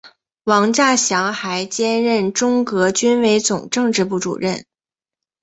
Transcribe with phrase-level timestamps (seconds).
[0.45, 4.65] 王稼祥还兼任中革军委总政治部主任。